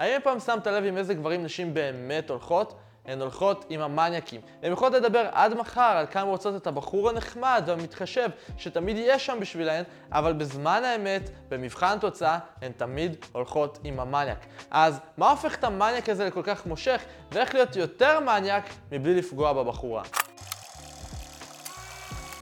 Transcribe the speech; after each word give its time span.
האם 0.00 0.20
פעם 0.22 0.40
שמת 0.40 0.66
לב 0.66 0.84
עם 0.84 0.96
איזה 0.96 1.14
גברים 1.14 1.44
נשים 1.44 1.74
באמת 1.74 2.30
הולכות? 2.30 2.74
הן 3.06 3.20
הולכות 3.20 3.64
עם 3.68 3.80
המניאקים. 3.80 4.40
הן 4.62 4.72
יכולות 4.72 4.94
לדבר 4.94 5.26
עד 5.32 5.54
מחר 5.54 5.80
על 5.80 6.06
כמה 6.10 6.22
רוצות 6.30 6.56
את 6.56 6.66
הבחור 6.66 7.08
הנחמד 7.08 7.62
והמתחשב 7.66 8.28
שתמיד 8.56 8.96
יהיה 8.96 9.18
שם 9.18 9.38
בשבילהן, 9.40 9.84
אבל 10.12 10.32
בזמן 10.32 10.82
האמת, 10.84 11.30
במבחן 11.48 11.98
תוצאה, 11.98 12.38
הן 12.62 12.72
תמיד 12.72 13.16
הולכות 13.32 13.78
עם 13.84 14.00
המניאק. 14.00 14.46
אז 14.70 15.00
מה 15.16 15.30
הופך 15.30 15.54
את 15.54 15.64
המניאק 15.64 16.08
הזה 16.08 16.26
לכל 16.26 16.42
כך 16.42 16.66
מושך, 16.66 17.02
ואיך 17.32 17.54
להיות 17.54 17.76
יותר 17.76 18.20
מניאק 18.20 18.64
מבלי 18.92 19.14
לפגוע 19.14 19.52
בבחורה? 19.52 20.02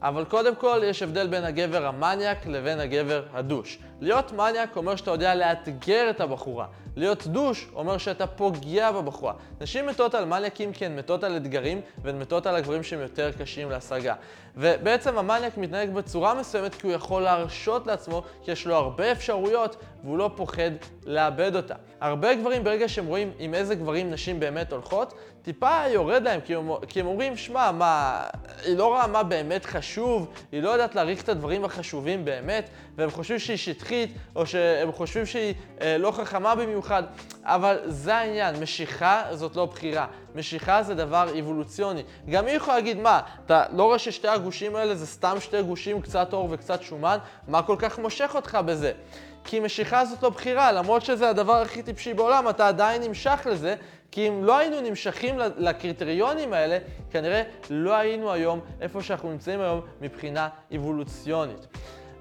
אבל 0.01 0.25
קודם 0.25 0.55
כל 0.55 0.81
יש 0.83 1.03
הבדל 1.03 1.27
בין 1.27 1.43
הגבר 1.43 1.85
המניאק 1.85 2.45
לבין 2.45 2.79
הגבר 2.79 3.23
הדוש. 3.33 3.79
להיות 4.01 4.31
מניאק 4.31 4.77
אומר 4.77 4.95
שאתה 4.95 5.11
יודע 5.11 5.35
לאתגר 5.35 6.09
את 6.09 6.21
הבחורה. 6.21 6.65
להיות 6.95 7.27
דוש 7.27 7.67
אומר 7.75 7.97
שאתה 7.97 8.27
פוגע 8.27 8.91
בבחורה. 8.91 9.33
נשים 9.61 9.87
מתות 9.87 10.15
על 10.15 10.25
מניאקים 10.25 10.73
כי 10.73 10.85
הן 10.85 10.95
מתות 10.95 11.23
על 11.23 11.37
אתגרים 11.37 11.81
והן 12.01 12.19
מתות 12.19 12.45
על 12.45 12.55
הגברים 12.55 12.83
שהם 12.83 12.99
יותר 13.01 13.31
קשים 13.31 13.71
להשגה. 13.71 14.15
ובעצם 14.57 15.17
המניאק 15.17 15.57
מתנהג 15.57 15.93
בצורה 15.93 16.33
מסוימת 16.33 16.75
כי 16.75 16.87
הוא 16.87 16.93
יכול 16.93 17.21
להרשות 17.21 17.87
לעצמו 17.87 18.23
כי 18.43 18.51
יש 18.51 18.67
לו 18.67 18.75
הרבה 18.75 19.11
אפשרויות 19.11 19.75
והוא 20.03 20.17
לא 20.17 20.31
פוחד 20.35 20.71
לאבד 21.05 21.55
אותה. 21.55 21.75
הרבה 22.01 22.35
גברים 22.35 22.63
ברגע 22.63 22.89
שהם 22.89 23.05
רואים 23.05 23.31
עם 23.39 23.53
איזה 23.53 23.75
גברים 23.75 24.11
נשים 24.11 24.39
באמת 24.39 24.73
הולכות, 24.73 25.13
טיפה 25.41 25.87
יורד 25.87 26.23
להם 26.23 26.41
כי 26.41 26.55
הם, 26.55 26.69
כי 26.87 26.99
הם 26.99 27.07
אומרים, 27.07 27.37
שמע, 27.37 27.71
מה, 27.71 28.23
היא 28.65 28.77
לא 28.77 28.85
רואה 28.85 29.07
מה 29.07 29.23
באמת 29.23 29.65
חשוב, 29.65 30.27
היא 30.51 30.63
לא 30.63 30.69
יודעת 30.69 30.95
להעריך 30.95 31.23
את 31.23 31.29
הדברים 31.29 31.65
החשובים 31.65 32.25
באמת, 32.25 32.69
והם 32.95 33.09
חושבים 33.09 33.39
שהיא 33.39 33.57
שטחית, 33.57 34.13
או 34.35 34.45
שהם 34.45 34.91
חושבים 34.91 35.25
שהיא 35.25 35.53
אה, 35.81 35.97
לא 35.97 36.11
חכמה 36.11 36.55
במיוחד, 36.55 37.03
אבל 37.43 37.77
זה 37.85 38.15
העניין, 38.15 38.55
משיכה 38.63 39.23
זאת 39.31 39.55
לא 39.55 39.65
בחירה. 39.65 40.07
משיכה 40.35 40.83
זה 40.83 40.95
דבר 40.95 41.39
אבולוציוני. 41.39 42.03
גם 42.29 42.45
היא 42.45 42.55
יכולה 42.55 42.77
להגיד, 42.77 42.99
מה, 42.99 43.19
אתה 43.45 43.63
לא 43.73 43.83
רואה 43.83 43.99
ששתי 43.99 44.27
הגושים 44.27 44.75
האלה 44.75 44.95
זה 44.95 45.07
סתם 45.07 45.37
שתי 45.39 45.61
גושים, 45.61 46.01
קצת 46.01 46.33
אור 46.33 46.47
וקצת 46.51 46.81
שומן? 46.81 47.17
מה 47.47 47.61
כל 47.61 47.75
כך 47.79 47.99
מושך 47.99 48.31
אותך 48.35 48.57
בזה? 48.65 48.91
כי 49.43 49.59
משיכה 49.59 50.05
זאת 50.05 50.23
לא 50.23 50.29
בחירה, 50.29 50.71
למרות 50.71 51.01
שזה 51.01 51.29
הדבר 51.29 51.53
הכי 51.61 51.83
טיפשי 51.83 52.13
בעולם, 52.13 52.49
אתה 52.49 52.67
עדיין 52.67 53.03
נמשך 53.03 53.47
לזה, 53.51 53.75
כי 54.11 54.27
אם 54.27 54.43
לא 54.43 54.57
היינו 54.57 54.81
נמשכים 54.81 55.39
לקריטריונים 55.57 56.53
האלה, 56.53 56.77
כנראה 57.11 57.43
לא 57.69 57.95
היינו 57.95 58.31
היום 58.31 58.59
איפה 58.81 59.03
שאנחנו 59.03 59.31
נמצאים 59.31 59.61
היום 59.61 59.81
מבחינה 60.01 60.49
אבולוציונית. 60.75 61.67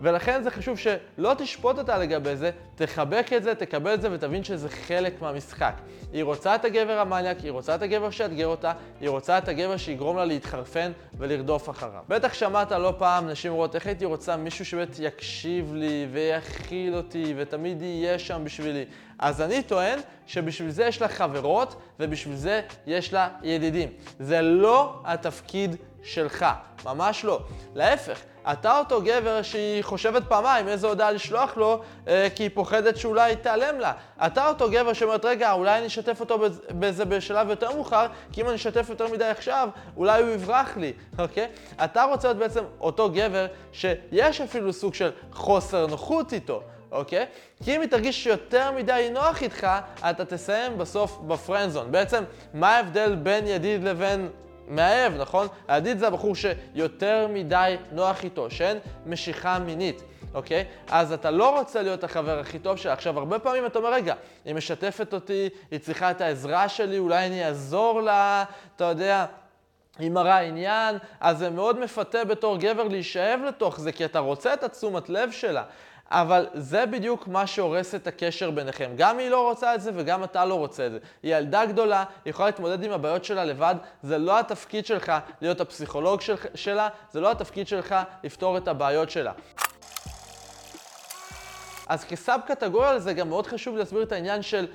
ולכן 0.02 0.42
זה 0.42 0.50
חשוב 0.50 0.78
שלא 0.78 1.34
תשפוט 1.38 1.78
אותה 1.78 1.98
לגבי 1.98 2.36
זה, 2.36 2.50
תחבק 2.74 3.32
את 3.36 3.42
זה, 3.42 3.54
תקבל 3.54 3.94
את 3.94 4.02
זה 4.02 4.08
ותבין 4.12 4.44
שזה 4.44 4.68
חלק 4.68 5.22
מהמשחק. 5.22 5.74
היא 6.12 6.24
רוצה 6.24 6.54
את 6.54 6.64
הגבר 6.64 6.98
המניאק, 6.98 7.38
היא 7.40 7.50
רוצה 7.50 7.74
את 7.74 7.82
הגבר 7.82 8.10
שיאתגר 8.10 8.46
אותה, 8.46 8.72
היא 9.00 9.08
רוצה 9.08 9.38
את 9.38 9.48
הגבר 9.48 9.76
שיגרום 9.76 10.16
לה 10.16 10.24
להתחרפן 10.24 10.92
ולרדוף 11.18 11.70
אחריו. 11.70 12.02
בטח 12.08 12.34
שמעת 12.34 12.72
לא 12.72 12.94
פעם 12.98 13.28
נשים 13.28 13.52
אומרות, 13.52 13.74
איך 13.74 13.86
הייתי 13.86 14.04
רוצה 14.04 14.36
מישהו 14.36 14.64
שבאמת 14.64 14.96
יקשיב 14.98 15.74
לי 15.74 16.06
ויכיל 16.12 16.94
אותי 16.94 17.34
ותמיד 17.36 17.82
יהיה 17.82 18.18
שם 18.18 18.42
בשבילי. 18.44 18.84
אז 19.18 19.40
אני 19.40 19.62
טוען 19.62 19.98
שבשביל 20.26 20.70
זה 20.70 20.84
יש 20.84 21.02
לה 21.02 21.08
חברות 21.08 21.74
ובשביל 22.00 22.36
זה 22.36 22.60
יש 22.86 23.12
לה 23.12 23.28
ידידים. 23.42 23.88
זה 24.18 24.42
לא 24.42 25.00
התפקיד 25.04 25.76
שלך, 26.08 26.46
ממש 26.84 27.24
לא. 27.24 27.40
להפך, 27.74 28.18
אתה 28.52 28.78
אותו 28.78 29.02
גבר 29.02 29.42
שהיא 29.42 29.82
חושבת 29.82 30.22
פעמיים 30.28 30.68
איזה 30.68 30.86
הודעה 30.86 31.10
לשלוח 31.10 31.56
לו, 31.56 31.80
אה, 32.08 32.28
כי 32.34 32.42
היא 32.42 32.50
פוחדת 32.54 32.96
שאולי 32.96 33.36
תיעלם 33.36 33.80
לה. 33.80 33.92
אתה 34.26 34.48
אותו 34.48 34.70
גבר 34.70 34.92
שאומרת, 34.92 35.24
רגע, 35.24 35.52
אולי 35.52 35.78
אני 35.78 35.86
אשתף 35.86 36.20
אותו 36.20 36.38
בזה 36.70 37.04
בשלב 37.04 37.50
יותר 37.50 37.72
מאוחר, 37.74 38.06
כי 38.32 38.40
אם 38.40 38.46
אני 38.46 38.56
אשתף 38.56 38.86
יותר 38.88 39.08
מדי 39.12 39.24
עכשיו, 39.24 39.68
אולי 39.96 40.22
הוא 40.22 40.30
יברח 40.30 40.76
לי, 40.76 40.92
אוקיי? 41.18 41.48
אתה 41.84 42.04
רוצה 42.04 42.28
להיות 42.28 42.38
בעצם 42.38 42.64
אותו 42.80 43.10
גבר 43.10 43.46
שיש 43.72 44.40
אפילו 44.40 44.72
סוג 44.72 44.94
של 44.94 45.10
חוסר 45.32 45.86
נוחות 45.86 46.32
איתו. 46.32 46.62
אוקיי? 46.92 47.26
כי 47.64 47.76
אם 47.76 47.80
היא 47.80 47.90
תרגיש 47.90 48.24
שיותר 48.24 48.72
מדי 48.72 49.08
נוח 49.12 49.42
איתך, 49.42 49.66
אתה 50.10 50.24
תסיים 50.24 50.78
בסוף 50.78 51.18
בפרנזון. 51.26 51.92
בעצם, 51.92 52.24
מה 52.54 52.76
ההבדל 52.76 53.14
בין 53.14 53.46
ידיד 53.46 53.84
לבין 53.84 54.28
מאהב, 54.68 55.12
נכון? 55.20 55.46
הידיד 55.68 55.98
זה 55.98 56.06
הבחור 56.06 56.34
שיותר 56.34 57.26
מדי 57.30 57.76
נוח 57.92 58.24
איתו, 58.24 58.50
שאין 58.50 58.78
משיכה 59.06 59.58
מינית. 59.58 60.02
אוקיי? 60.34 60.64
אז 60.90 61.12
אתה 61.12 61.30
לא 61.30 61.58
רוצה 61.58 61.82
להיות 61.82 62.04
החבר 62.04 62.38
הכי 62.38 62.58
טוב 62.58 62.76
שלה. 62.76 62.92
עכשיו, 62.92 63.18
הרבה 63.18 63.38
פעמים 63.38 63.66
אתה 63.66 63.78
אומר, 63.78 63.92
רגע, 63.92 64.14
היא 64.44 64.54
משתפת 64.54 65.14
אותי, 65.14 65.48
היא 65.70 65.80
צריכה 65.80 66.10
את 66.10 66.20
העזרה 66.20 66.68
שלי, 66.68 66.98
אולי 66.98 67.26
אני 67.26 67.46
אעזור 67.46 68.00
לה, 68.00 68.44
אתה 68.76 68.84
יודע. 68.84 69.26
היא 69.98 70.10
מראה 70.10 70.38
עניין, 70.38 70.98
אז 71.20 71.38
זה 71.38 71.50
מאוד 71.50 71.80
מפתה 71.80 72.24
בתור 72.24 72.56
גבר 72.56 72.82
להישאב 72.88 73.40
לתוך 73.48 73.80
זה, 73.80 73.92
כי 73.92 74.04
אתה 74.04 74.18
רוצה 74.18 74.54
את 74.54 74.62
התשומת 74.62 75.08
לב 75.08 75.30
שלה. 75.30 75.62
אבל 76.10 76.46
זה 76.54 76.86
בדיוק 76.86 77.28
מה 77.28 77.46
שהורס 77.46 77.94
את 77.94 78.06
הקשר 78.06 78.50
ביניכם. 78.50 78.90
גם 78.96 79.18
היא 79.18 79.28
לא 79.28 79.48
רוצה 79.48 79.74
את 79.74 79.80
זה 79.80 79.90
וגם 79.94 80.24
אתה 80.24 80.44
לא 80.44 80.54
רוצה 80.54 80.86
את 80.86 80.92
זה. 80.92 80.98
היא 81.22 81.36
ילדה 81.36 81.66
גדולה, 81.66 82.04
היא 82.24 82.30
יכולה 82.30 82.48
להתמודד 82.48 82.84
עם 82.84 82.92
הבעיות 82.92 83.24
שלה 83.24 83.44
לבד, 83.44 83.74
זה 84.02 84.18
לא 84.18 84.38
התפקיד 84.38 84.86
שלך 84.86 85.12
להיות 85.40 85.60
הפסיכולוג 85.60 86.20
של, 86.20 86.34
שלה, 86.54 86.88
זה 87.10 87.20
לא 87.20 87.30
התפקיד 87.30 87.68
שלך 87.68 87.94
לפתור 88.24 88.56
את 88.56 88.68
הבעיות 88.68 89.10
שלה. 89.10 89.32
אז 91.88 92.04
כסאב 92.04 92.40
קטגוריה 92.46 92.92
לזה 92.92 93.12
גם 93.12 93.28
מאוד 93.28 93.46
חשוב 93.46 93.76
להסביר 93.76 94.02
את 94.02 94.12
העניין 94.12 94.42
של 94.42 94.66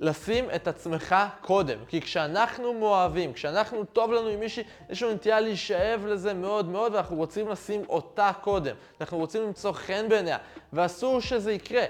לשים 0.00 0.44
את 0.54 0.68
עצמך 0.68 1.16
קודם. 1.40 1.78
כי 1.88 2.00
כשאנחנו 2.00 2.74
מאוהבים, 2.74 3.32
כשאנחנו 3.32 3.84
טוב 3.84 4.12
לנו 4.12 4.28
עם 4.28 4.40
מישהי, 4.40 4.62
יש 4.90 5.02
לנו 5.02 5.12
נטייה 5.12 5.40
להישאב 5.40 6.06
לזה 6.06 6.34
מאוד 6.34 6.68
מאוד, 6.68 6.94
ואנחנו 6.94 7.16
רוצים 7.16 7.48
לשים 7.48 7.82
אותה 7.88 8.30
קודם. 8.40 8.74
אנחנו 9.00 9.18
רוצים 9.18 9.42
למצוא 9.42 9.72
חן 9.72 10.08
בעיניה, 10.08 10.38
ואסור 10.72 11.20
שזה 11.20 11.52
יקרה. 11.52 11.84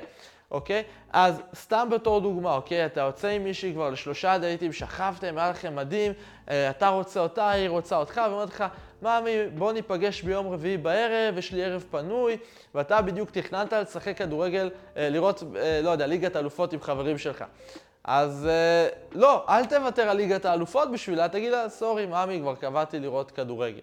אוקיי? 0.50 0.82
אז 1.12 1.42
סתם 1.54 1.88
בתור 1.90 2.20
דוגמה, 2.20 2.54
אוקיי? 2.54 2.86
אתה 2.86 3.00
יוצא 3.00 3.28
עם 3.28 3.44
מישהי 3.44 3.72
כבר 3.72 3.90
לשלושה 3.90 4.38
דייטים, 4.38 4.72
שכבתם, 4.72 5.38
היה 5.38 5.50
לכם 5.50 5.76
מדהים, 5.76 6.12
אה, 6.50 6.70
אתה 6.70 6.88
רוצה 6.88 7.20
אותה, 7.20 7.50
היא 7.50 7.68
רוצה 7.68 7.96
אותך, 7.96 8.20
ואומרת 8.30 8.48
לך, 8.48 8.64
מאמי, 9.02 9.30
בוא 9.54 9.72
ניפגש 9.72 10.22
ביום 10.22 10.52
רביעי 10.52 10.76
בערב, 10.76 11.38
יש 11.38 11.52
לי 11.52 11.64
ערב 11.64 11.84
פנוי, 11.90 12.36
ואתה 12.74 13.02
בדיוק 13.02 13.30
תכננת 13.30 13.72
לשחק 13.72 14.18
כדורגל, 14.18 14.70
אה, 14.96 15.08
לראות, 15.08 15.42
אה, 15.56 15.80
לא 15.82 15.90
יודע, 15.90 16.06
ליגת 16.06 16.36
אלופות 16.36 16.72
עם 16.72 16.80
חברים 16.80 17.18
שלך. 17.18 17.44
אז 18.04 18.46
אה, 18.50 18.88
לא, 19.12 19.44
אל 19.48 19.64
תוותר 19.64 20.02
על 20.02 20.16
ליגת 20.16 20.44
האלופות 20.44 20.92
בשבילה, 20.92 21.28
תגיד 21.28 21.52
לה, 21.52 21.68
סורי, 21.68 22.06
מאמי, 22.06 22.38
כבר 22.40 22.54
קבעתי 22.54 22.98
לראות 22.98 23.30
כדורגל. 23.30 23.80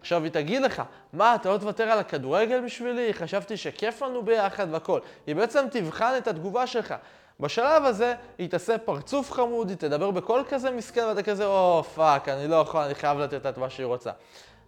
עכשיו 0.00 0.24
היא 0.24 0.32
תגיד 0.32 0.62
לך, 0.62 0.82
מה, 1.12 1.34
אתה 1.34 1.52
לא 1.52 1.58
תוותר 1.58 1.84
על 1.84 1.98
הכדורגל 1.98 2.60
בשבילי? 2.64 3.14
חשבתי 3.14 3.56
שכיף 3.56 4.02
לנו 4.02 4.22
ביחד 4.22 4.66
והכל. 4.70 5.00
היא 5.26 5.36
בעצם 5.36 5.66
תבחן 5.70 6.14
את 6.18 6.28
התגובה 6.28 6.66
שלך. 6.66 6.94
בשלב 7.40 7.84
הזה 7.84 8.14
היא 8.38 8.50
תעשה 8.50 8.78
פרצוף 8.78 9.32
חמוד, 9.32 9.68
היא 9.68 9.76
תדבר 9.76 10.10
בקול 10.10 10.44
כזה 10.48 10.70
מסכן 10.70 11.04
ואתה 11.04 11.22
כזה, 11.22 11.46
או 11.46 11.84
פאק, 11.94 12.28
אני 12.28 12.48
לא 12.48 12.56
יכול, 12.56 12.80
אני 12.80 12.94
חייב 12.94 13.18
לתת 13.18 13.46
את 13.46 13.58
מה 13.58 13.70
שהיא 13.70 13.86
רוצה. 13.86 14.10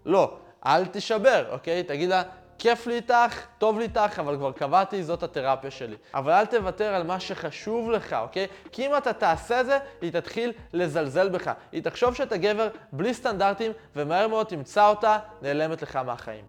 לא, 0.07 0.37
אל 0.67 0.87
תישבר, 0.87 1.45
אוקיי? 1.53 1.83
תגיד 1.83 2.09
לה, 2.09 2.22
כיף 2.60 2.87
לי 2.87 2.94
איתך, 2.94 3.47
טוב 3.59 3.78
לי 3.78 3.84
איתך, 3.84 4.19
אבל 4.19 4.37
כבר 4.37 4.53
קבעתי, 4.53 5.03
זאת 5.03 5.22
התרפיה 5.22 5.71
שלי. 5.71 5.97
אבל 6.15 6.32
אל 6.32 6.47
תוותר 6.47 6.94
על 6.94 7.03
מה 7.03 7.21
שחשוב 7.21 7.91
לך, 7.91 8.12
אוקיי? 8.12 8.47
כי 8.72 8.87
אם 8.87 8.97
אתה 8.97 9.12
תעשה 9.12 9.65
זה, 9.65 9.78
היא 10.00 10.12
תתחיל 10.12 10.53
לזלזל 10.72 11.28
בך. 11.28 11.50
היא 11.72 11.82
תחשוב 11.82 12.15
שאתה 12.15 12.37
גבר 12.37 12.69
בלי 12.93 13.15
סטנדרטים, 13.15 13.72
ומהר 13.97 14.28
מאוד 14.28 14.47
תמצא 14.47 14.88
אותה 14.88 15.19
נעלמת 15.43 15.82
לך 15.82 15.97
מהחיים. 15.97 16.44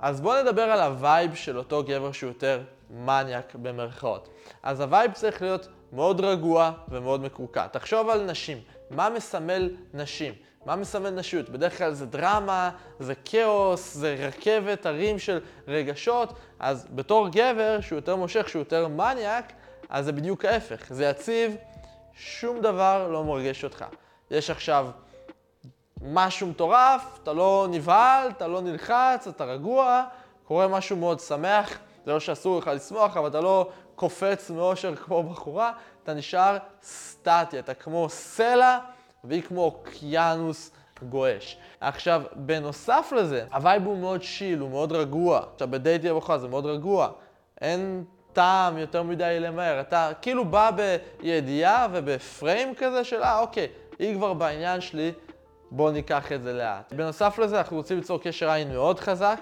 אז 0.00 0.20
בואו 0.20 0.42
נדבר 0.42 0.62
על 0.62 0.80
ה 0.80 0.91
vibe 0.91 1.34
של 1.34 1.58
אותו 1.58 1.82
גבר 1.82 2.12
שהוא 2.12 2.30
יותר 2.30 2.60
מניאק 2.90 3.54
במרכאות. 3.54 4.28
אז 4.62 4.80
ה 4.80 4.86
vibe 4.86 5.12
צריך 5.12 5.42
להיות 5.42 5.68
מאוד 5.92 6.20
רגוע 6.20 6.70
ומאוד 6.88 7.22
מקורקע. 7.22 7.66
תחשוב 7.66 8.08
על 8.10 8.24
נשים, 8.24 8.58
מה 8.90 9.10
מסמל 9.10 9.70
נשים? 9.94 10.32
מה 10.68 10.76
מסמל 10.76 11.10
נשיות? 11.10 11.48
בדרך 11.48 11.78
כלל 11.78 11.92
זה 11.92 12.06
דרמה, 12.06 12.70
זה 13.00 13.14
כאוס, 13.24 13.94
זה 13.94 14.16
רכבת, 14.28 14.86
הרים 14.86 15.18
של 15.18 15.40
רגשות, 15.68 16.32
אז 16.58 16.86
בתור 16.90 17.28
גבר 17.28 17.80
שהוא 17.80 17.96
יותר 17.96 18.16
מושך, 18.16 18.48
שהוא 18.48 18.60
יותר 18.60 18.88
מניאק, 18.88 19.52
אז 19.88 20.04
זה 20.04 20.12
בדיוק 20.12 20.44
ההפך. 20.44 20.84
זה 20.90 21.04
יציב, 21.04 21.56
שום 22.12 22.60
דבר 22.60 23.08
לא 23.08 23.24
מרגש 23.24 23.64
אותך. 23.64 23.84
יש 24.30 24.50
עכשיו 24.50 24.86
משהו 26.02 26.46
מטורף, 26.46 27.18
אתה 27.22 27.32
לא 27.32 27.66
נבהל, 27.70 28.28
אתה 28.28 28.46
לא 28.46 28.60
נלחץ, 28.60 29.26
אתה 29.28 29.44
רגוע, 29.44 30.04
קורה 30.44 30.68
משהו 30.68 30.96
מאוד 30.96 31.20
שמח, 31.20 31.78
זה 32.04 32.12
לא 32.12 32.20
שאסור 32.20 32.58
לך 32.58 32.70
לשמוח, 32.74 33.16
אבל 33.16 33.28
אתה 33.28 33.40
לא 33.40 33.70
קופץ 33.94 34.50
מאושר 34.50 34.96
כמו 34.96 35.22
בחורה, 35.22 35.72
אתה 36.02 36.14
נשאר 36.14 36.56
סטטי, 36.82 37.58
אתה 37.58 37.74
כמו 37.74 38.08
סלע. 38.08 38.78
והיא 39.24 39.42
כמו 39.42 39.64
אוקיינוס 39.64 40.70
גועש. 41.02 41.56
עכשיו, 41.80 42.22
בנוסף 42.36 43.12
לזה, 43.16 43.44
ה 43.52 43.59
vibe 43.59 43.86
הוא 43.86 43.98
מאוד 43.98 44.22
chill, 44.22 44.58
הוא 44.58 44.70
מאוד 44.70 44.92
רגוע. 44.92 45.42
עכשיו, 45.54 45.68
בדייט 45.70 45.97
עם 45.97 46.08
הבחורה 46.08 46.38
זה 46.38 46.48
מאוד 46.48 46.66
רגוע. 46.66 47.10
אין 47.60 48.04
טעם 48.32 48.78
יותר 48.78 49.02
מדי 49.02 49.36
למהר. 49.40 49.80
אתה 49.80 50.10
כאילו 50.22 50.44
בא 50.44 50.70
בידיעה 51.20 51.86
ובפריים 51.92 52.74
כזה 52.74 53.04
של, 53.04 53.22
אה, 53.22 53.38
אוקיי, 53.38 53.66
היא 53.98 54.14
כבר 54.14 54.34
בעניין 54.34 54.80
שלי, 54.80 55.12
בוא 55.70 55.90
ניקח 55.90 56.32
את 56.32 56.42
זה 56.42 56.52
לאט. 56.52 56.92
בנוסף 56.92 57.38
לזה, 57.38 57.58
אנחנו 57.58 57.76
רוצים 57.76 57.96
ליצור 57.96 58.20
קשר 58.20 58.50
עין 58.50 58.72
מאוד 58.72 59.00
חזק, 59.00 59.40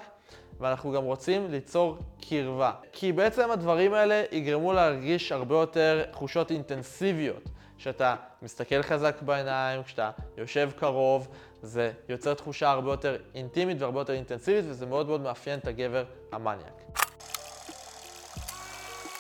ואנחנו 0.61 0.93
גם 0.93 1.05
רוצים 1.05 1.51
ליצור 1.51 1.99
קרבה. 2.29 2.73
כי 2.93 3.13
בעצם 3.13 3.51
הדברים 3.51 3.95
האלה 3.95 4.23
יגרמו 4.33 4.73
להרגיש 4.73 5.33
הרבה 5.33 5.55
יותר 5.55 6.05
תחושות 6.11 6.51
אינטנסיביות. 6.51 7.43
כשאתה 7.79 8.17
מסתכל 8.43 8.83
חזק 8.83 9.23
בעיניים, 9.23 9.83
כשאתה 9.83 10.11
יושב 10.37 10.71
קרוב, 10.77 11.29
זה 11.63 11.93
יוצר 12.09 12.35
תחושה 12.35 12.71
הרבה 12.71 12.91
יותר 12.91 13.17
אינטימית 13.35 13.77
והרבה 13.81 14.01
יותר 14.01 14.13
אינטנסיבית, 14.13 14.65
וזה 14.69 14.87
מאוד 14.87 15.07
מאוד 15.07 15.21
מאפיין 15.21 15.59
את 15.59 15.67
הגבר 15.67 16.05
המניאק. 16.33 16.83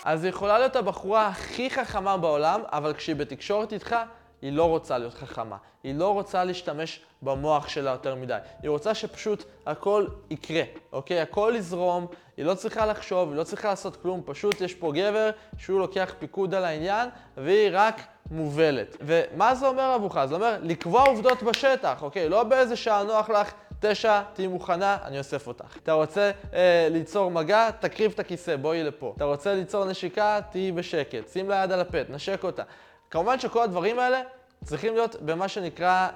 אז 0.04 0.24
היא 0.24 0.30
יכולה 0.30 0.58
להיות 0.58 0.76
הבחורה 0.76 1.26
הכי 1.26 1.70
חכמה 1.70 2.16
בעולם, 2.16 2.60
אבל 2.66 2.94
כשהיא 2.94 3.16
בתקשורת 3.16 3.72
איתך, 3.72 3.96
היא 4.42 4.52
לא 4.52 4.68
רוצה 4.68 4.98
להיות 4.98 5.14
חכמה. 5.14 5.56
היא 5.82 5.94
לא 5.94 6.12
רוצה 6.12 6.44
להשתמש 6.44 7.00
במוח 7.22 7.68
שלה 7.68 7.90
יותר 7.90 8.14
מדי. 8.14 8.38
היא 8.62 8.70
רוצה 8.70 8.94
שפשוט 8.94 9.44
הכל 9.66 10.06
יקרה, 10.30 10.62
אוקיי? 10.92 11.20
הכל 11.20 11.52
יזרום, 11.56 12.06
היא 12.36 12.44
לא 12.44 12.54
צריכה 12.54 12.86
לחשוב, 12.86 13.28
היא 13.28 13.38
לא 13.38 13.44
צריכה 13.44 13.68
לעשות 13.68 13.96
כלום, 13.96 14.22
פשוט 14.24 14.60
יש 14.60 14.74
פה 14.74 14.92
גבר 14.94 15.30
שהוא 15.58 15.80
לוקח 15.80 16.14
פיקוד 16.18 16.54
על 16.54 16.64
העניין, 16.64 17.08
והיא 17.36 17.70
רק 17.72 18.00
מובלת. 18.31 18.96
ומה 19.00 19.55
זה 19.55 19.67
אומר 19.67 19.82
עבורך? 19.82 20.25
זה 20.25 20.34
אומר 20.34 20.56
לקבוע 20.62 21.02
עובדות 21.02 21.43
בשטח, 21.43 22.02
אוקיי? 22.02 22.28
לא 22.28 22.43
באיזה 22.43 22.76
שעה 22.76 23.02
נוח 23.02 23.31
לך. 23.31 23.52
תשע, 23.81 24.23
תהיי 24.32 24.46
מוכנה, 24.46 24.96
אני 25.05 25.19
אוסף 25.19 25.46
אותך. 25.46 25.76
אתה 25.82 25.93
רוצה 25.93 26.31
אה, 26.55 26.88
ליצור 26.90 27.31
מגע, 27.31 27.70
תקריב 27.70 28.12
את 28.14 28.20
הכיסא, 28.20 28.56
בואי 28.56 28.84
לפה. 28.84 29.12
אתה 29.17 29.25
רוצה 29.25 29.55
ליצור 29.55 29.84
נשיקה, 29.84 30.38
תהיי 30.50 30.73
בשקט. 30.73 31.28
שים 31.32 31.49
לה 31.49 31.64
יד 31.64 31.73
על 31.73 31.81
הפט, 31.81 32.06
נשק 32.11 32.44
אותה. 32.44 32.62
כמובן 33.11 33.38
שכל 33.38 33.62
הדברים 33.62 33.99
האלה 33.99 34.23
צריכים 34.64 34.94
להיות 34.94 35.17
במה 35.23 35.49
שנקרא 35.49 36.08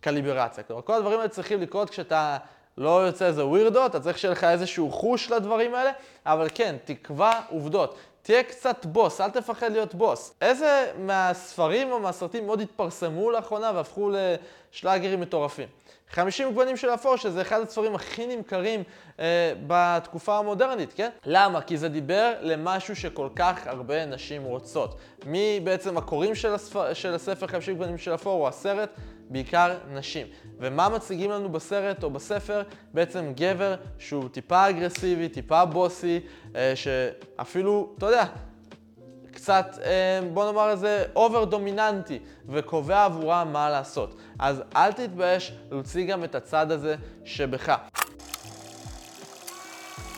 קליברציה. 0.00 0.64
כלומר, 0.64 0.82
כל 0.82 0.94
הדברים 0.94 1.18
האלה 1.18 1.28
צריכים 1.28 1.60
לקרות 1.60 1.90
כשאתה 1.90 2.36
לא 2.78 3.06
יוצא 3.06 3.26
איזה 3.26 3.46
ווירדו, 3.46 3.86
אתה 3.86 4.00
צריך 4.00 4.18
שיהיה 4.18 4.32
לך 4.32 4.44
איזשהו 4.44 4.90
חוש 4.90 5.30
לדברים 5.30 5.74
האלה, 5.74 5.90
אבל 6.26 6.48
כן, 6.54 6.76
תקבע 6.84 7.40
עובדות. 7.48 7.96
תהיה 8.22 8.42
קצת 8.42 8.86
בוס, 8.86 9.20
אל 9.20 9.30
תפחד 9.30 9.72
להיות 9.72 9.94
בוס. 9.94 10.34
איזה 10.40 10.92
מהספרים 10.98 11.92
או 11.92 12.00
מהסרטים 12.00 12.46
מאוד 12.46 12.60
התפרסמו 12.60 13.30
לאחרונה 13.30 13.70
והפכו 13.74 14.10
לשלאגרים 14.72 15.20
מטורפים? 15.20 15.68
50 16.10 16.52
גוונים 16.52 16.76
של 16.76 16.88
אפור, 16.88 17.16
שזה 17.16 17.42
אחד 17.42 17.60
הספרים 17.60 17.94
הכי 17.94 18.36
נמכרים 18.36 18.82
אה, 19.20 19.52
בתקופה 19.66 20.38
המודרנית, 20.38 20.92
כן? 20.92 21.10
למה? 21.26 21.60
כי 21.60 21.76
זה 21.76 21.88
דיבר 21.88 22.32
למשהו 22.40 22.96
שכל 22.96 23.28
כך 23.36 23.66
הרבה 23.66 24.06
נשים 24.06 24.44
רוצות. 24.44 24.96
מי 25.26 25.60
בעצם 25.64 25.96
הקוראים 25.96 26.34
של, 26.34 26.54
הספר, 26.54 26.94
של 26.94 27.14
הספר 27.14 27.46
50 27.46 27.76
גוונים 27.76 27.98
של 27.98 28.14
אפור 28.14 28.40
או 28.40 28.48
הסרט? 28.48 28.90
בעיקר 29.32 29.78
נשים. 29.92 30.26
ומה 30.58 30.88
מציגים 30.88 31.30
לנו 31.30 31.48
בסרט 31.48 32.02
או 32.02 32.10
בספר? 32.10 32.62
בעצם 32.94 33.32
גבר 33.36 33.74
שהוא 33.98 34.28
טיפה 34.28 34.68
אגרסיבי, 34.68 35.28
טיפה 35.28 35.64
bossy, 35.64 36.20
אה, 36.56 36.72
שאפילו, 36.76 37.94
אתה 37.98 38.06
יודע, 38.06 38.24
קצת, 39.32 39.78
אה, 39.84 40.20
בוא 40.32 40.44
נאמר 40.44 40.70
איזה 40.70 41.04
over 41.16 41.44
דומיננטי, 41.44 42.18
וקובע 42.48 43.04
עבורה 43.04 43.44
מה 43.44 43.70
לעשות. 43.70 44.16
אז 44.38 44.62
אל 44.76 44.92
תתבייש 44.92 45.52
להוציא 45.70 46.06
גם 46.06 46.24
את 46.24 46.34
הצד 46.34 46.70
הזה 46.70 46.96
שבך. 47.24 47.76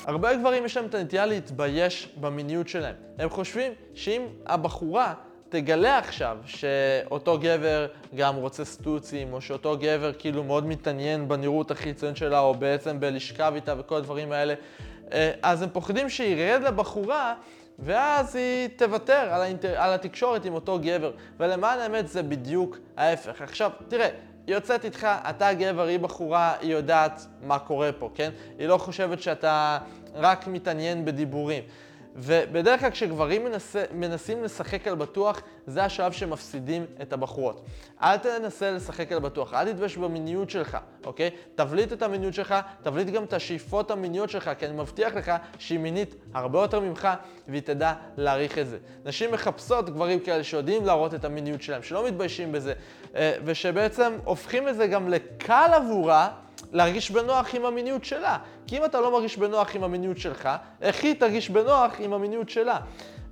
הרבה 0.07 0.37
גברים 0.37 0.65
יש 0.65 0.77
להם 0.77 0.87
את 0.87 0.95
הנטייה 0.95 1.27
להתבייש 1.27 2.09
במיניות 2.21 2.69
שלהם. 2.69 2.95
הם 3.19 3.29
חושבים 3.29 3.73
שאם 3.95 4.27
הבחורה 4.47 5.15
תגלה 5.55 5.99
עכשיו 5.99 6.39
שאותו 6.47 7.39
גבר 7.39 7.87
גם 8.15 8.37
רוצה 8.37 8.65
סטוצים, 8.65 9.33
או 9.33 9.41
שאותו 9.41 9.77
גבר 9.81 10.13
כאילו 10.19 10.45
מאוד 10.45 10.67
מתעניין 10.67 11.29
בנראות 11.29 11.71
החיצונית 11.71 12.17
שלה, 12.17 12.39
או 12.39 12.55
בעצם 12.55 13.01
בלשכב 13.01 13.53
איתה 13.55 13.75
וכל 13.79 13.97
הדברים 13.97 14.33
האלה, 14.33 14.55
אה, 15.13 15.33
אז 15.43 15.63
הם 15.63 15.69
פוחדים 15.73 16.09
שירד 16.09 16.63
לבחורה 16.63 17.35
ואז 17.79 18.37
היא 18.37 18.69
תוותר 18.77 19.29
על, 19.31 19.43
האינטר... 19.43 19.81
על 19.81 19.93
התקשורת 19.93 20.45
עם 20.45 20.55
אותו 20.55 20.79
גבר. 20.83 21.13
ולמען 21.41 21.79
האמת 21.79 22.09
זה 22.09 22.23
בדיוק 22.23 22.79
ההפך. 22.97 23.43
עכשיו, 23.43 23.71
תראה, 23.89 24.09
היא 24.47 24.55
יוצאת 24.55 24.85
איתך, 24.85 25.07
אתה 25.31 25.55
גבר, 25.55 25.87
היא 25.87 25.99
בחורה, 25.99 26.55
היא 26.61 26.73
יודעת 26.73 27.27
מה 27.43 27.59
קורה 27.59 27.93
פה, 27.93 28.11
כן? 28.15 28.31
היא 28.59 28.69
לא 28.69 28.79
חושבת 28.79 29.23
שאתה 29.23 29.79
רק 30.15 30.47
מתעניין 30.47 31.05
בדיבורים. 31.05 31.63
ובדרך 32.17 32.81
כלל 32.81 32.91
כשגברים 32.91 33.45
מנס, 33.45 33.77
מנסים 33.95 34.45
לשחק 34.45 34.89
על 34.89 34.95
בטוח, 34.95 35.43
זה 35.67 35.85
השלב 35.85 36.13
שמפסידים 36.13 36.87
את 37.03 37.13
הבחורות. 37.13 37.65
אל 38.03 38.17
תנסה 38.17 38.71
לשחק 38.71 39.13
על 39.13 39.19
בטוח, 39.19 39.55
אל 39.55 39.73
תתבייש 39.73 39.97
במיניות 39.97 40.51
שלך, 40.51 40.79
אוקיי? 41.05 41.31
תבליט 41.55 41.93
את 41.93 42.03
המיניות 42.03 42.35
שלך, 42.35 42.55
תבליט 42.83 43.09
גם 43.09 43.25
את 43.25 43.33
השאיפות 43.33 43.91
המיניות 43.91 44.31
שלך, 44.31 44.51
כי 44.59 44.67
אני 44.67 44.77
מבטיח 44.77 45.15
לך 45.15 45.33
שהיא 45.59 45.79
מינית 45.79 46.15
הרבה 46.35 46.63
יותר 46.63 46.81
ממך, 46.81 47.09
והיא 47.49 47.63
תדע 47.63 47.93
להעריך 48.17 48.59
את 48.59 48.69
זה. 48.69 48.79
נשים 49.05 49.33
מחפשות 49.33 49.91
גברים 49.91 50.21
כאלה 50.21 50.45
שיודעים 50.45 50.87
להראות 50.87 51.15
את 51.15 51.25
המיניות 51.25 51.63
שלהם, 51.63 51.83
שלא 51.83 52.07
מתביישים 52.07 52.53
בזה, 52.53 52.73
אה, 53.17 53.37
ושבעצם 53.45 54.13
הופכים 54.25 54.69
את 54.69 54.77
זה 54.77 54.87
גם 54.87 55.09
לקל 55.09 55.71
עבורה. 55.75 56.44
להרגיש 56.73 57.11
בנוח 57.11 57.55
עם 57.55 57.65
המיניות 57.65 58.05
שלה. 58.05 58.39
כי 58.67 58.79
אם 58.79 58.85
אתה 58.85 59.01
לא 59.01 59.13
מרגיש 59.13 59.37
בנוח 59.37 59.77
עם 59.77 59.85
המיניות 59.85 60.19
שלך, 60.19 60.49
איך 60.81 61.05
היא 61.05 61.15
תרגיש 61.15 61.51
בנוח 61.51 61.93
עם 61.99 62.13
המיניות 62.13 62.51
שלה? 62.51 62.81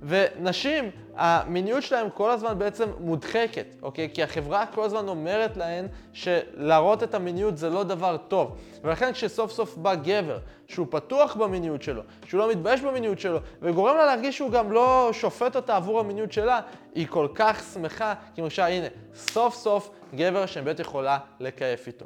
ונשים, 0.03 0.91
המיניות 1.15 1.83
שלהן 1.83 2.07
כל 2.13 2.31
הזמן 2.31 2.59
בעצם 2.59 2.89
מודחקת, 2.99 3.65
אוקיי? 3.81 4.09
כי 4.13 4.23
החברה 4.23 4.65
כל 4.65 4.83
הזמן 4.83 5.07
אומרת 5.07 5.57
להן 5.57 5.87
שלהראות 6.13 7.03
את 7.03 7.13
המיניות 7.13 7.57
זה 7.57 7.69
לא 7.69 7.83
דבר 7.83 8.17
טוב. 8.17 8.57
ולכן 8.83 9.11
כשסוף 9.11 9.51
סוף 9.51 9.77
בא 9.77 9.95
גבר, 9.95 10.39
שהוא 10.67 10.87
פתוח 10.89 11.35
במיניות 11.35 11.81
שלו, 11.81 12.01
שהוא 12.27 12.39
לא 12.39 12.51
מתבייש 12.51 12.81
במיניות 12.81 13.19
שלו, 13.19 13.39
וגורם 13.61 13.97
לה 13.97 14.05
להרגיש 14.05 14.37
שהוא 14.37 14.51
גם 14.51 14.71
לא 14.71 15.09
שופט 15.13 15.55
אותה 15.55 15.75
עבור 15.75 15.99
המיניות 15.99 16.31
שלה, 16.31 16.59
היא 16.95 17.07
כל 17.09 17.27
כך 17.35 17.63
שמחה, 17.73 18.13
כי 18.35 18.41
מרגישה, 18.41 18.67
הנה, 18.67 18.87
סוף 19.15 19.55
סוף 19.55 19.89
גבר 20.15 20.45
שבאמת 20.45 20.79
יכולה 20.79 21.17
לקייף 21.39 21.87
איתו. 21.87 22.05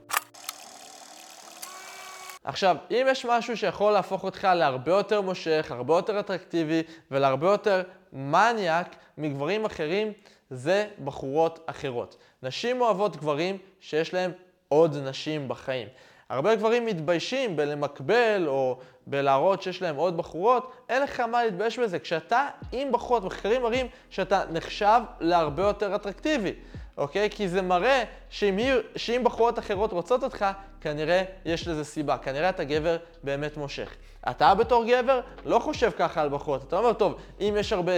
עכשיו, 2.48 2.78
אם 2.92 3.06
יש 3.10 3.26
משהו 3.26 3.58
שיכול 3.58 3.92
להפוך 3.92 4.24
אותך 4.24 4.48
להרבה 4.56 4.92
יותר 4.92 5.22
מושך, 5.22 5.68
הרבה 5.72 5.96
יותר 5.96 6.20
אטרקטיבי 6.20 6.84
ולהרבה 7.12 7.48
יותר 7.48 7.84
מניאק 8.14 8.96
מגברים 9.18 9.66
אחרים, 9.66 10.14
זה 10.50 10.88
בחורות 11.04 11.60
אחרות. 11.66 12.18
נשים 12.44 12.82
אוהבות 12.82 13.16
גברים 13.16 13.58
שיש 13.80 14.14
להם 14.14 14.32
עוד 14.70 14.98
נשים 14.98 15.48
בחיים. 15.48 15.88
הרבה 16.30 16.56
גברים 16.56 16.86
מתביישים 16.86 17.56
בלמקבל 17.56 18.44
או 18.48 18.80
בלהראות 19.08 19.62
שיש 19.62 19.82
להם 19.82 19.96
עוד 19.96 20.18
בחורות, 20.18 20.72
אין 20.90 21.04
לך 21.04 21.20
מה 21.20 21.46
להתבייש 21.46 21.80
בזה. 21.80 22.00
כשאתה 22.00 22.48
עם 22.72 22.92
בחורות, 22.92 23.24
מחקרים 23.24 23.62
מראים 23.62 23.88
שאתה 24.10 24.42
נחשב 24.52 25.02
להרבה 25.20 25.64
יותר 25.64 25.96
אטרקטיבי. 25.96 26.54
אוקיי? 26.98 27.30
כי 27.30 27.48
זה 27.48 27.62
מראה 27.62 28.04
שאם, 28.30 28.58
שאם 28.96 29.22
בחורות 29.24 29.60
אחרות 29.60 29.92
רוצות 29.92 30.24
אותך, 30.24 30.46
כנראה 30.82 31.24
יש 31.46 31.68
לזה 31.68 31.84
סיבה. 31.84 32.18
כנראה 32.18 32.50
אתה 32.50 32.64
גבר 32.64 32.98
באמת 33.24 33.58
מושך. 33.58 33.96
אתה 34.30 34.56
בתור 34.56 34.86
גבר 34.88 35.22
לא 35.46 35.60
חושב 35.60 35.92
ככה 35.98 36.22
על 36.22 36.30
בחורות. 36.30 36.64
אתה 36.68 36.78
אומר, 36.78 36.94
טוב, 36.94 37.16
אם 37.40 37.56
יש 37.60 37.74
הרבה, 37.74 37.92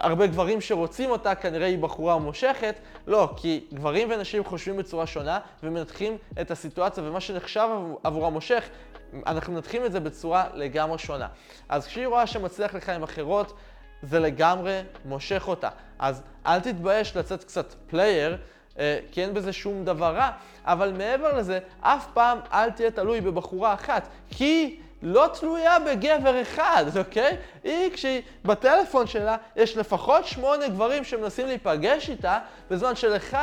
הרבה 0.00 0.26
גברים 0.26 0.60
שרוצים 0.60 1.10
אותה, 1.10 1.34
כנראה 1.34 1.66
היא 1.66 1.78
בחורה 1.78 2.18
מושכת. 2.18 2.74
לא, 3.06 3.28
כי 3.36 3.64
גברים 3.74 4.08
ונשים 4.10 4.44
חושבים 4.44 4.76
בצורה 4.76 5.06
שונה 5.06 5.38
ומנתחים 5.62 6.16
את 6.40 6.50
הסיטואציה 6.50 7.02
ומה 7.06 7.20
שנחשב 7.20 7.68
עבורה 8.04 8.30
מושך, 8.30 8.68
אנחנו 9.26 9.52
מנתחים 9.52 9.84
את 9.84 9.92
זה 9.92 10.00
בצורה 10.00 10.44
לגמרי 10.54 10.98
שונה. 10.98 11.28
אז 11.68 11.86
כשהיא 11.86 12.06
רואה 12.06 12.26
שמצליח 12.26 12.74
לך 12.74 12.88
עם 12.88 13.02
אחרות, 13.02 13.52
זה 14.02 14.20
לגמרי 14.20 14.80
מושך 15.04 15.48
אותה. 15.48 15.68
אז 15.98 16.22
אל 16.46 16.60
תתבייש 16.60 17.16
לצאת 17.16 17.44
קצת 17.44 17.74
player, 17.86 18.36
אה, 18.78 18.98
כי 19.12 19.22
אין 19.22 19.34
בזה 19.34 19.52
שום 19.52 19.84
דבר 19.84 20.16
רע, 20.16 20.30
אבל 20.64 20.92
מעבר 20.92 21.38
לזה, 21.38 21.58
אף 21.80 22.06
פעם 22.14 22.38
אל 22.52 22.70
תהיה 22.70 22.90
תלוי 22.90 23.20
בבחורה 23.20 23.74
אחת, 23.74 24.08
כי 24.30 24.80
לא 25.02 25.28
תלויה 25.40 25.78
בגבר 25.78 26.42
אחד, 26.42 26.84
אוקיי? 26.98 27.36
היא, 27.64 27.90
כשהיא 27.92 28.22
בטלפון 28.44 29.06
שלה, 29.06 29.36
יש 29.56 29.76
לפחות 29.76 30.26
שמונה 30.26 30.68
גברים 30.68 31.04
שמנסים 31.04 31.46
להיפגש 31.46 32.10
איתה, 32.10 32.38
בזמן 32.70 32.96
שלך 32.96 33.36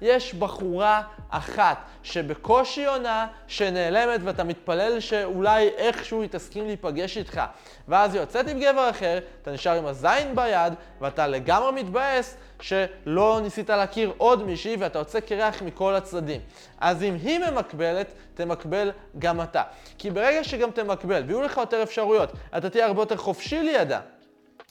יש 0.00 0.34
בחורה 0.34 1.02
אחת 1.30 1.78
שבקושי 2.02 2.86
עונה, 2.86 3.26
שנעלמת, 3.46 4.20
ואתה 4.24 4.44
מתפלל 4.44 5.00
שאולי 5.00 5.68
איכשהו 5.68 6.22
היא 6.22 6.28
תסכים 6.30 6.66
להיפגש 6.66 7.18
איתך. 7.18 7.40
ואז 7.88 8.14
היא 8.14 8.22
יוצאת 8.22 8.48
עם 8.48 8.60
גבר 8.60 8.90
אחר, 8.90 9.18
אתה 9.42 9.50
נשאר 9.50 9.72
עם 9.72 9.86
הזין 9.86 10.34
ביד, 10.34 10.72
ואתה 11.00 11.26
לגמרי 11.26 11.82
מתבאס 11.82 12.36
שלא 12.60 13.38
ניסית 13.42 13.70
להכיר 13.70 14.12
עוד 14.16 14.46
מישהי, 14.46 14.76
ואתה 14.78 14.98
יוצא 14.98 15.20
קרח 15.20 15.62
מכל 15.62 15.94
הצדדים. 15.94 16.40
אז 16.80 17.02
אם 17.02 17.16
היא 17.22 17.38
ממקבלת, 17.38 18.12
תמקבל 18.34 18.90
גם 19.18 19.40
אתה. 19.40 19.62
כי 19.98 20.10
ברגע 20.10 20.44
שגם 20.44 20.70
תמקבל, 20.70 21.22
ויהיו 21.26 21.42
לך 21.42 21.56
יותר 21.56 21.82
אפשרויות, 21.82 22.32
אתה 22.56 22.70
תהיה 22.70 22.86
הרבה 22.86 23.02
יותר 23.02 23.16
חופשי 23.16 23.62
לידה. 23.62 24.00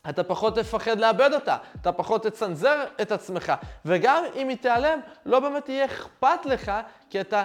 אתה 0.10 0.24
פחות 0.24 0.56
תפחד 0.56 1.00
לאבד 1.00 1.30
אותה, 1.34 1.58
אתה 1.82 1.92
פחות 1.92 2.24
תצנזר 2.24 2.84
את 3.02 3.12
עצמך, 3.12 3.54
וגם 3.86 4.24
אם 4.36 4.50
היא 4.50 4.58
תיעלם, 4.58 5.00
לא 5.26 5.40
באמת 5.40 5.70
יהיה 5.70 5.86
אכפת 5.86 6.46
לך, 6.46 6.72
כי 7.10 7.22
אתה 7.22 7.44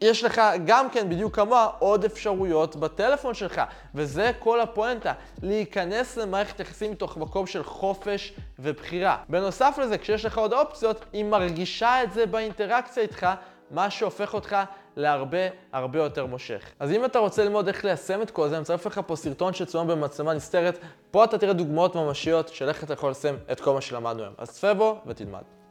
יש 0.00 0.24
לך 0.24 0.40
גם 0.64 0.90
כן, 0.90 1.08
בדיוק 1.08 1.36
כמוה, 1.36 1.68
עוד 1.78 2.04
אפשרויות 2.04 2.76
בטלפון 2.76 3.34
שלך. 3.34 3.62
וזה 3.94 4.32
כל 4.38 4.60
הפואנטה, 4.60 5.12
להיכנס 5.42 6.16
למערכת 6.16 6.60
יחסים 6.60 6.90
מתוך 6.90 7.16
מקום 7.16 7.46
של 7.46 7.64
חופש 7.64 8.32
ובחירה. 8.58 9.16
בנוסף 9.28 9.78
לזה, 9.82 9.98
כשיש 9.98 10.24
לך 10.24 10.38
עוד 10.38 10.52
אופציות, 10.52 11.04
היא 11.12 11.24
מרגישה 11.24 12.02
את 12.02 12.12
זה 12.12 12.26
באינטראקציה 12.26 13.02
איתך, 13.02 13.26
מה 13.70 13.90
שהופך 13.90 14.34
אותך 14.34 14.56
להרבה 14.96 15.38
הרבה 15.72 15.98
יותר 15.98 16.26
מושך. 16.26 16.62
אז 16.78 16.92
אם 16.92 17.04
אתה 17.04 17.18
רוצה 17.18 17.44
ללמוד 17.44 17.68
איך 17.68 17.84
ליישם 17.84 18.22
את 18.22 18.30
כל 18.30 18.48
זה, 18.48 18.54
אני 18.54 18.60
מצרף 18.60 18.86
לך 18.86 19.00
פה 19.06 19.16
סרטון 19.16 19.54
שצוין 19.54 19.86
במצלמה 19.86 20.34
נסתרת. 20.34 20.78
פה 21.10 21.24
אתה 21.24 21.38
תראה 21.38 21.52
דוגמאות 21.52 21.96
ממשיות 21.96 22.48
של 22.48 22.68
איך 22.68 22.84
אתה 22.84 22.92
יכול 22.92 23.08
ליישם 23.08 23.34
את 23.52 23.60
כל 23.60 23.72
מה 23.72 23.80
שלמדנו 23.80 24.22
היום. 24.22 24.34
אז 24.38 24.50
צפה 24.50 24.74
בו 24.74 25.00
ותלמד. 25.06 25.42